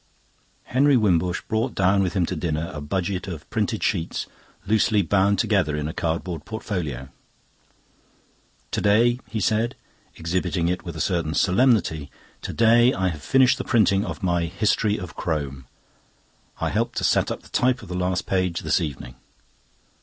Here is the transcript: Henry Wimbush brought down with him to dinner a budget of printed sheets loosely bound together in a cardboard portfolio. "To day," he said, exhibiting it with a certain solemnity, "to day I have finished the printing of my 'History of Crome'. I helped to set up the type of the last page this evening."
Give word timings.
Henry 0.63 0.97
Wimbush 0.97 1.41
brought 1.47 1.75
down 1.75 2.01
with 2.01 2.13
him 2.13 2.25
to 2.25 2.35
dinner 2.35 2.71
a 2.73 2.81
budget 2.81 3.27
of 3.27 3.47
printed 3.51 3.83
sheets 3.83 4.25
loosely 4.65 5.03
bound 5.03 5.37
together 5.37 5.77
in 5.77 5.87
a 5.87 5.93
cardboard 5.93 6.43
portfolio. 6.43 7.09
"To 8.71 8.81
day," 8.81 9.19
he 9.29 9.39
said, 9.39 9.75
exhibiting 10.15 10.67
it 10.69 10.83
with 10.83 10.95
a 10.95 11.01
certain 11.01 11.35
solemnity, 11.35 12.09
"to 12.41 12.51
day 12.51 12.95
I 12.95 13.09
have 13.09 13.21
finished 13.21 13.59
the 13.59 13.63
printing 13.63 14.03
of 14.03 14.23
my 14.23 14.45
'History 14.47 14.97
of 14.97 15.15
Crome'. 15.15 15.67
I 16.59 16.69
helped 16.71 16.97
to 16.97 17.03
set 17.03 17.29
up 17.29 17.43
the 17.43 17.49
type 17.49 17.83
of 17.83 17.87
the 17.87 17.95
last 17.95 18.25
page 18.25 18.61
this 18.61 18.81
evening." 18.81 19.17